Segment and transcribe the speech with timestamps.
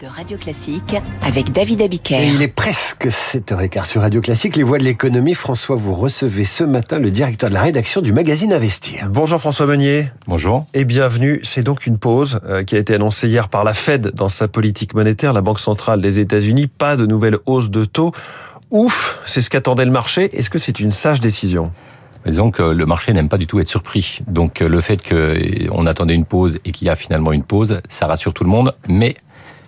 [0.00, 2.20] de Radio Classique avec David Abiker.
[2.20, 4.56] Et il est presque 7h15 sur Radio Classique.
[4.56, 5.34] Les voix de l'économie.
[5.34, 9.08] François, vous recevez ce matin le directeur de la rédaction du magazine Investir.
[9.10, 10.08] Bonjour François Meunier.
[10.26, 10.66] Bonjour.
[10.74, 11.38] Et bienvenue.
[11.44, 14.48] C'est donc une pause euh, qui a été annoncée hier par la Fed dans sa
[14.48, 16.66] politique monétaire, la Banque centrale des États-Unis.
[16.66, 18.10] Pas de nouvelle hausse de taux.
[18.72, 20.36] Ouf, c'est ce qu'attendait le marché.
[20.36, 21.70] Est-ce que c'est une sage décision?
[22.26, 24.20] Disons que le marché n'aime pas du tout être surpris.
[24.26, 28.06] Donc le fait qu'on attendait une pause et qu'il y a finalement une pause, ça
[28.06, 28.74] rassure tout le monde.
[28.88, 29.14] Mais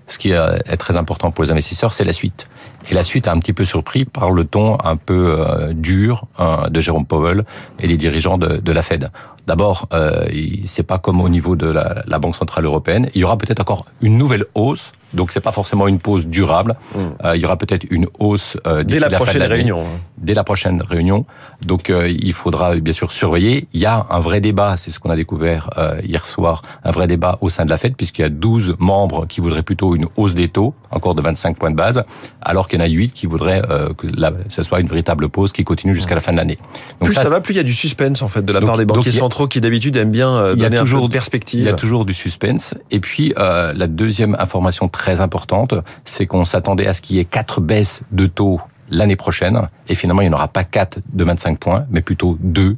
[0.07, 2.49] ce qui est très important pour les investisseurs, c'est la suite.
[2.91, 6.27] Et la suite a un petit peu surpris par le ton un peu euh, dur
[6.39, 7.45] hein, de Jérôme Powell
[7.81, 9.11] et des dirigeants de, la Fed.
[9.47, 10.27] D'abord, euh,
[10.65, 13.09] c'est pas comme au niveau de la, la Banque centrale européenne.
[13.15, 16.77] Il y aura peut-être encore une nouvelle hausse donc c'est pas forcément une pause durable.
[16.95, 16.99] Mm.
[17.25, 19.85] Euh, il y aura peut-être une hausse euh, dès la, prochaine réunion.
[20.19, 21.25] Dès la prochaine réunion.
[21.65, 23.69] Donc euh, il faudra bien sûr surveiller.
[23.73, 26.91] Il y a un vrai débat, c'est ce qu'on a découvert euh, hier soir, un
[26.91, 29.95] vrai débat au sein de la Fed puisqu'il y a 12 membres qui voudraient plutôt
[29.95, 32.05] une hausse des taux, encore de 25 points de base,
[32.43, 33.63] alors qu'il y en a 8 qui voudraient
[33.97, 36.59] que la, ce soit une véritable pause qui continue jusqu'à la fin de l'année.
[37.01, 38.85] Plus ça, va, plus il y a du suspense en fait de la part des
[38.85, 41.61] banquiers centraux qui d'habitude aiment bien donner il y a toujours, un peu de perspective.
[41.61, 42.75] Il y a toujours du suspense.
[42.91, 47.25] Et puis la deuxième information très importante, c'est qu'on s'attendait à ce qu'il y ait
[47.25, 51.25] quatre baisses de taux l'année prochaine, et finalement il n'y en aura pas quatre de
[51.25, 52.77] 25 points, mais plutôt deux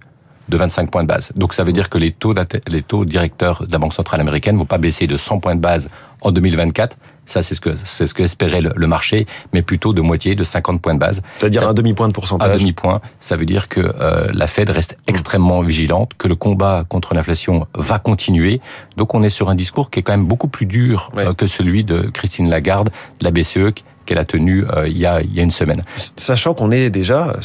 [0.48, 1.32] de 25 points de base.
[1.36, 2.34] Donc ça veut dire que les taux,
[2.68, 5.60] les taux directeurs de la Banque centrale américaine vont pas baisser de 100 points de
[5.60, 5.88] base
[6.22, 6.96] en 2024.
[7.28, 10.44] Ça, c'est ce que c'est ce que espérait le, marché, mais plutôt de moitié, de
[10.44, 11.20] 50 points de base.
[11.38, 12.56] C'est-à-dire un demi-point de pourcentage.
[12.56, 13.02] Un demi-point.
[13.20, 17.66] Ça veut dire que euh, la Fed reste extrêmement vigilante, que le combat contre l'inflation
[17.74, 18.62] va continuer.
[18.96, 21.46] Donc on est sur un discours qui est quand même beaucoup plus dur euh, que
[21.46, 22.88] celui de Christine Lagarde,
[23.20, 23.74] de la BCE,
[24.06, 25.82] qu'elle a tenu euh, il, y a, il y a une semaine.
[26.16, 27.36] Sachant qu'on est déjà,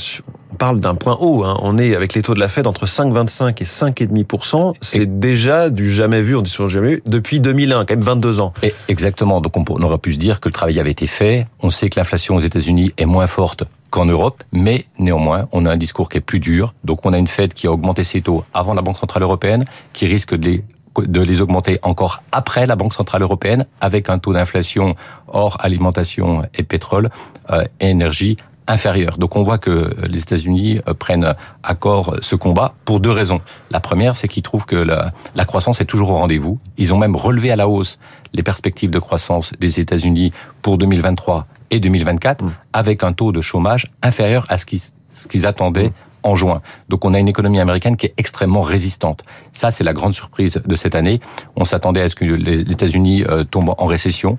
[0.53, 1.57] on parle d'un point haut, hein.
[1.63, 5.91] on est avec les taux de la Fed entre 5,25 et 5,5%, c'est déjà du
[5.91, 8.53] jamais vu, on dit souvent jamais vu, depuis 2001, quand même 22 ans.
[8.61, 11.71] Et exactement, donc on, aurait pu se dire que le travail avait été fait, on
[11.71, 15.77] sait que l'inflation aux États-Unis est moins forte qu'en Europe, mais néanmoins, on a un
[15.77, 16.75] discours qui est plus dur.
[16.83, 19.65] Donc on a une Fed qui a augmenté ses taux avant la Banque Centrale Européenne,
[19.92, 20.63] qui risque de les
[20.99, 24.95] de les augmenter encore après la Banque Centrale Européenne, avec un taux d'inflation
[25.27, 27.09] hors alimentation et pétrole
[27.49, 28.37] euh, et énergie
[28.67, 29.17] inférieur.
[29.17, 33.41] Donc on voit que les États-Unis euh, prennent à corps ce combat pour deux raisons.
[33.71, 36.59] La première, c'est qu'ils trouvent que la, la, croissance est toujours au rendez-vous.
[36.77, 37.99] Ils ont même relevé à la hausse
[38.33, 40.31] les perspectives de croissance des États-Unis
[40.61, 42.51] pour 2023 et 2024, mmh.
[42.73, 46.61] avec un taux de chômage inférieur à ce qu'ils attendaient mmh en juin.
[46.89, 49.23] Donc on a une économie américaine qui est extrêmement résistante.
[49.52, 51.20] Ça, c'est la grande surprise de cette année.
[51.56, 54.38] On s'attendait à ce que les États-Unis euh, tombent en récession.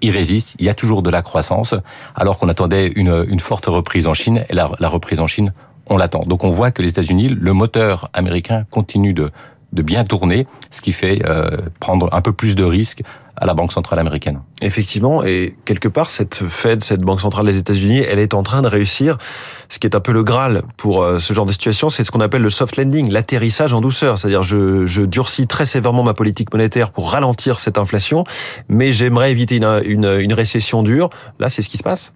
[0.00, 0.56] Ils résistent.
[0.58, 1.74] Il y a toujours de la croissance,
[2.16, 4.44] alors qu'on attendait une, forte reprise en Chine.
[4.50, 5.52] Et la, reprise en Chine,
[5.86, 6.20] on l'attend.
[6.20, 9.30] Donc on voit que les États-Unis, le moteur américain continue de,
[9.72, 13.02] de bien tourner, ce qui fait euh, prendre un peu plus de risques
[13.40, 14.40] à la Banque centrale américaine.
[14.60, 18.62] Effectivement, et quelque part, cette Fed, cette Banque centrale des États-Unis, elle est en train
[18.62, 19.18] de réussir.
[19.68, 22.10] Ce qui est un peu le Graal pour euh, ce genre de situation, c'est ce
[22.10, 24.18] qu'on appelle le soft landing, l'atterrissage en douceur.
[24.18, 28.24] C'est-à-dire, je, je durcis très sévèrement ma politique monétaire pour ralentir cette inflation,
[28.68, 31.10] mais j'aimerais éviter une, une, une, récession dure.
[31.38, 32.12] Là, c'est ce qui se passe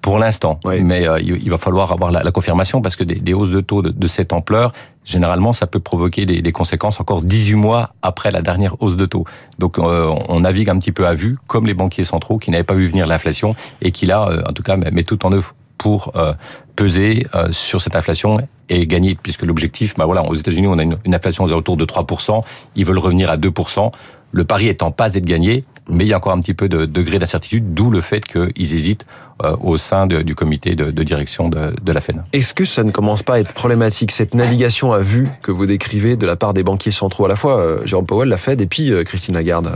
[0.00, 3.34] Pour l'instant, mais euh, il va falloir avoir la, la confirmation parce que des, des,
[3.34, 4.72] hausses de taux de, de cette ampleur,
[5.04, 9.06] généralement, ça peut provoquer des, des, conséquences encore 18 mois après la dernière hausse de
[9.06, 9.24] taux.
[9.58, 12.64] Donc, euh, on navigue un petit peu à vue, comme les banquiers centraux qui n'avaient
[12.64, 15.54] pas vu venir l'inflation et qui là, euh, en tout cas, met tout en œuvre
[15.78, 16.32] pour euh,
[16.76, 18.38] peser sur cette inflation
[18.68, 22.42] et gagner, puisque l'objectif, bah voilà, aux États-Unis, on a une, inflation autour de 3%,
[22.74, 23.92] ils veulent revenir à 2%.
[24.32, 26.86] Le pari étant pas être gagné, mais il y a encore un petit peu de
[26.86, 29.06] degré d'incertitude, d'où le fait qu'ils hésitent
[29.42, 32.22] euh, au sein du comité de, de direction de, de, la FED.
[32.32, 35.66] Est-ce que ça ne commence pas à être problématique, cette navigation à vue que vous
[35.66, 38.60] décrivez de la part des banquiers centraux, à la fois euh, Jérôme Powell, la FED,
[38.60, 39.70] et puis euh, Christine Lagarde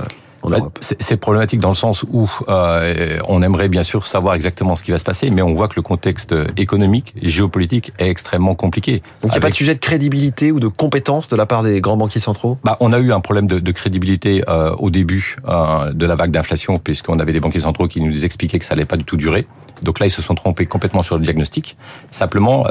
[0.48, 4.82] bah, c'est problématique dans le sens où euh, on aimerait bien sûr savoir exactement ce
[4.82, 8.54] qui va se passer, mais on voit que le contexte économique et géopolitique est extrêmement
[8.54, 9.02] compliqué.
[9.22, 11.62] Donc il n'y a pas de sujet de crédibilité ou de compétence de la part
[11.62, 12.58] des grands banquiers centraux?
[12.64, 16.14] Bah, On a eu un problème de, de crédibilité euh, au début euh, de la
[16.14, 19.04] vague d'inflation, puisqu'on avait des banquiers centraux qui nous expliquaient que ça allait pas du
[19.04, 19.46] tout durer.
[19.82, 21.76] Donc là, ils se sont trompés complètement sur le diagnostic.
[22.10, 22.66] Simplement,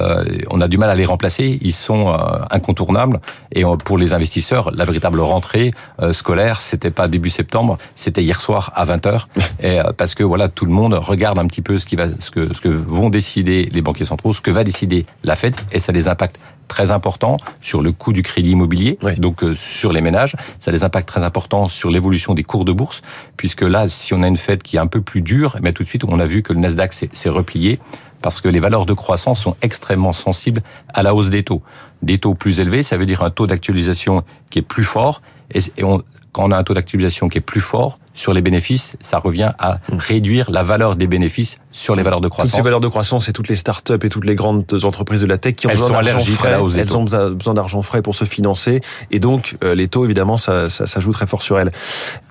[0.50, 1.58] on a du mal à les remplacer.
[1.62, 2.14] Ils sont
[2.52, 3.22] incontournables.
[3.54, 5.72] Et pour les investisseurs, la véritable rentrée
[6.12, 9.26] scolaire, c'était pas début septembre, c'était hier soir à 20 h
[9.64, 12.32] Et parce que voilà, tout le monde regarde un petit peu ce qui va, ce
[12.32, 15.80] que, ce que vont décider les banquiers centraux, ce que va décider la Fed, et
[15.80, 20.02] ça les impacte très important sur le coût du crédit immobilier, donc euh, sur les
[20.02, 20.36] ménages.
[20.60, 23.02] Ça a des impacts très importants sur l'évolution des cours de bourse,
[23.38, 25.84] puisque là, si on a une Fed qui est un peu plus dure, mais tout
[25.84, 27.80] de suite, on a vu que le Nasdaq s'est replié
[28.22, 30.62] parce que les valeurs de croissance sont extrêmement sensibles
[30.94, 31.62] à la hausse des taux.
[32.02, 35.22] Des taux plus élevés, ça veut dire un taux d'actualisation qui est plus fort,
[35.54, 36.02] et, on,
[36.38, 39.54] quand on a un taux d'actualisation qui est plus fort, sur les bénéfices, ça revient
[39.58, 39.98] à Hmm.
[39.98, 42.56] réduire la valeur des bénéfices sur les valeurs de Toutes croissance.
[42.56, 45.38] ces valeurs de croissance et toutes les startups et toutes les grandes entreprises de la
[45.38, 46.96] tech qui ont Elles besoin d'argent à frais, des elles taux.
[46.98, 48.82] ont besoin d'argent frais pour se financer
[49.12, 51.72] et donc euh, les taux évidemment ça, ça, ça joue très fort sur elles.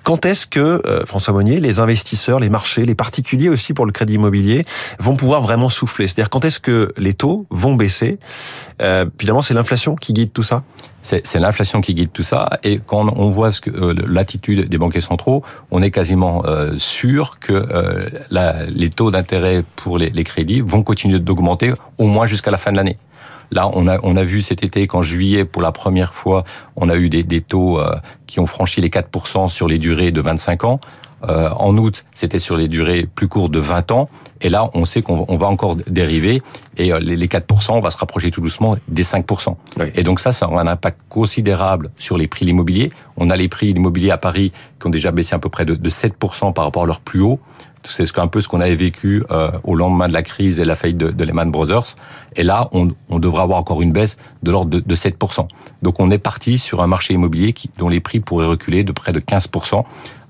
[0.03, 3.91] Quand est-ce que euh, François Monnier, les investisseurs, les marchés, les particuliers aussi pour le
[3.91, 4.65] crédit immobilier
[4.99, 6.07] vont pouvoir vraiment souffler?
[6.07, 8.19] C'est-à-dire quand est-ce que les taux vont baisser?
[8.81, 10.63] Euh, Finalement, c'est l'inflation qui guide tout ça.
[11.01, 12.49] C'est c'est l'inflation qui guide tout ça.
[12.63, 16.77] Et quand on voit ce que euh, l'attitude des banquiers centraux, on est quasiment euh,
[16.77, 19.36] sûr que euh, la- les taux d'intérêt
[19.75, 22.97] pour les, les crédits vont continuer d'augmenter au moins jusqu'à la fin de l'année.
[23.51, 26.43] Là, on a, on a vu cet été qu'en juillet, pour la première fois,
[26.75, 27.95] on a eu des, des taux euh,
[28.25, 30.79] qui ont franchi les 4% sur les durées de 25 ans.
[31.27, 34.07] Euh, en août, c'était sur les durées plus courtes de 20 ans.
[34.41, 36.43] Et là, on sait qu'on on va encore dériver.
[36.77, 39.55] Et euh, les, les 4%, on va se rapprocher tout doucement des 5%.
[39.79, 39.85] Oui.
[39.95, 42.91] Et donc ça, ça aura un impact considérable sur les prix de l'immobilier.
[43.15, 45.65] On a les prix de l'immobilier à Paris qui ont déjà baissé à peu près
[45.65, 47.39] de, de 7% par rapport à leur plus haut.
[47.89, 50.65] C'est ce qu'un peu ce qu'on avait vécu euh, au lendemain de la crise et
[50.65, 51.95] la faillite de, Lehman Brothers.
[52.35, 55.47] Et là, on, on devra avoir encore une baisse de l'ordre de, de 7%.
[55.81, 59.11] Donc on est parti sur un marché immobilier dont les prix pourraient reculer de près
[59.11, 59.83] de 15%.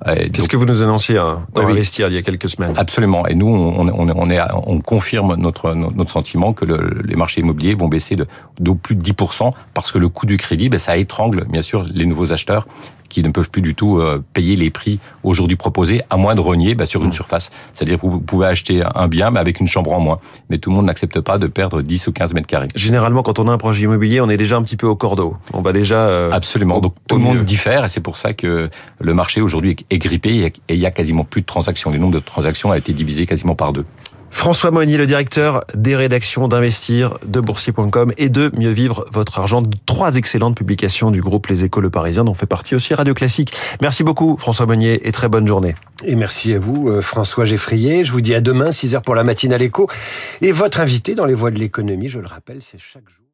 [0.06, 1.72] Euh, C'est ce que vous nous annonciez hein, dans Oui.
[1.72, 2.74] Investir il y a quelques semaines.
[2.78, 3.26] Absolument.
[3.26, 7.42] Et nous, on, on, on, est, on confirme notre, notre sentiment que le, les marchés
[7.42, 8.28] immobiliers vont baisser de,
[8.60, 11.84] de plus de 10% parce que le coût du crédit, ben, ça étrangle bien sûr
[11.92, 12.68] les nouveaux acheteurs
[13.10, 16.42] qui ne peuvent plus du tout euh, payer les prix aujourd'hui proposés, à moins de
[16.42, 17.52] renier ben, sur une surface.
[17.74, 20.20] C'est-à-dire que vous pouvez acheter un bien, mais avec une chambre en moins.
[20.50, 22.68] Mais tout le monde n'accepte pas de perdre 10 ou 15 mètres carrés.
[22.76, 25.38] Généralement, quand on a un projet immobilier, on est déjà un petit peu au cordeau.
[25.54, 26.80] On va déjà euh, Absolument.
[26.80, 28.70] Donc tout le monde diffère et c'est pour ça que
[29.00, 31.90] le marché aujourd'hui est- grippé et il y a quasiment plus de transactions.
[31.92, 33.86] Le nombre de transactions a été divisé quasiment par deux.
[34.30, 39.64] François Monnier, le directeur des rédactions d'Investir, de Boursier.com et de Mieux Vivre Votre Argent.
[39.86, 43.54] Trois excellentes publications du groupe Les Échos Le Parisien, dont fait partie aussi Radio Classique.
[43.82, 45.76] Merci beaucoup François Monnier et très bonne journée.
[46.04, 48.04] Et merci à vous, euh, François Geffrier.
[48.06, 49.90] Je vous dis à demain, 6 heures pour la matinale écho.
[50.42, 53.27] Et votre invité dans les voies de l'économie, je le rappelle, c'est chaque jour.